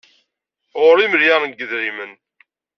Ɣur-i 0.81 1.03
imelyaren 1.05 1.49
n 1.51 1.55
yidularen. 1.57 2.13